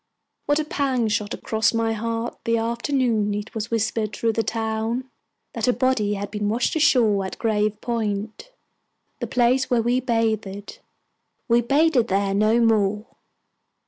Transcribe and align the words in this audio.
What 0.47 0.57
a 0.57 0.65
pang 0.65 1.07
shot 1.09 1.35
across 1.35 1.75
my 1.75 1.93
heart 1.93 2.39
the 2.45 2.57
afternoon 2.57 3.35
it 3.35 3.53
was 3.53 3.69
whispered 3.69 4.13
through 4.15 4.33
the 4.33 4.41
town 4.41 5.07
that 5.53 5.67
a 5.67 5.73
body 5.73 6.15
had 6.15 6.31
been 6.31 6.49
washed 6.49 6.75
ashore 6.75 7.23
at 7.23 7.37
Grave 7.37 7.79
Point 7.81 8.49
the 9.19 9.27
place 9.27 9.69
where 9.69 9.83
we 9.83 9.99
bathed. 9.99 10.79
We 11.47 11.61
bathed 11.61 12.07
there 12.07 12.33
no 12.33 12.59
more! 12.59 13.05